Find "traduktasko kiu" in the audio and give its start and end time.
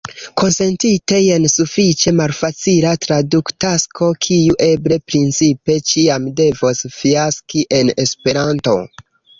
3.05-4.59